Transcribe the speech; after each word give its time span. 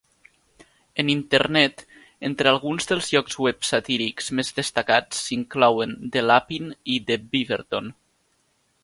En 1.01 1.09
Internet, 1.15 1.83
entre 2.29 2.51
alguns 2.53 2.89
dels 2.91 3.09
llocs 3.15 3.37
web 3.47 3.67
satírics 3.69 4.33
més 4.39 4.49
destacats 4.61 5.21
s'inclouen 5.27 5.95
"The 6.17 6.25
Lapine" 6.31 6.75
i 6.95 6.97
"The 7.11 7.19
Beaverton". 7.35 7.93